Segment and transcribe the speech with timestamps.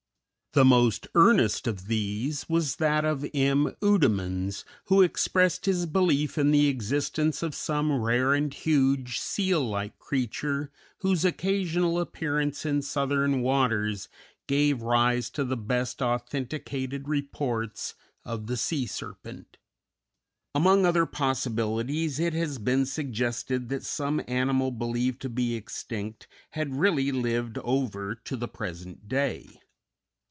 [0.53, 3.73] The most earnest of these was that of M.
[3.81, 9.97] Oudemans, who expressed his belief in the existence of some rare and huge seal like
[9.97, 10.69] creature
[10.99, 14.09] whose occasional appearance in southern waters
[14.45, 17.95] gave rise to the best authenticated reports
[18.25, 19.55] of the sea serpent.
[20.53, 26.75] Among other possibilities it has been suggested that some animal believed to be extinct had
[26.75, 29.47] really lived over to the present day.